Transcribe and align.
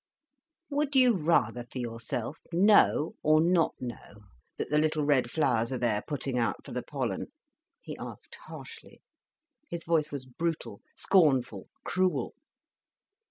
"Would 0.71 0.95
you 0.95 1.15
rather, 1.15 1.63
for 1.69 1.77
yourself, 1.77 2.39
know 2.51 3.13
or 3.21 3.39
not 3.39 3.75
know, 3.79 4.23
that 4.57 4.71
the 4.71 4.79
little 4.79 5.03
red 5.05 5.29
flowers 5.29 5.71
are 5.71 5.77
there, 5.77 6.01
putting 6.01 6.39
out 6.39 6.65
for 6.65 6.71
the 6.71 6.81
pollen?" 6.81 7.27
he 7.83 7.95
asked 7.99 8.33
harshly. 8.47 9.03
His 9.69 9.83
voice 9.83 10.11
was 10.11 10.25
brutal, 10.25 10.81
scornful, 10.95 11.67
cruel. 11.85 12.33